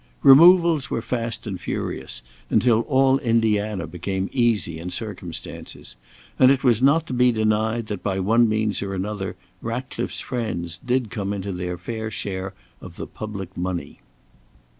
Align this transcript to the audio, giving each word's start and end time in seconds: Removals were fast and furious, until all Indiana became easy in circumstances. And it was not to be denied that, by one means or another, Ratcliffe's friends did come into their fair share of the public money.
Removals 0.23 0.89
were 0.89 0.99
fast 1.03 1.45
and 1.45 1.61
furious, 1.61 2.23
until 2.49 2.79
all 2.89 3.19
Indiana 3.19 3.85
became 3.85 4.31
easy 4.33 4.79
in 4.79 4.89
circumstances. 4.89 5.95
And 6.39 6.49
it 6.49 6.63
was 6.63 6.81
not 6.81 7.05
to 7.05 7.13
be 7.13 7.31
denied 7.31 7.85
that, 7.85 8.01
by 8.01 8.19
one 8.19 8.49
means 8.49 8.81
or 8.81 8.95
another, 8.95 9.35
Ratcliffe's 9.61 10.19
friends 10.21 10.79
did 10.79 11.11
come 11.11 11.33
into 11.33 11.51
their 11.51 11.77
fair 11.77 12.09
share 12.09 12.55
of 12.81 12.95
the 12.95 13.05
public 13.05 13.55
money. 13.55 13.99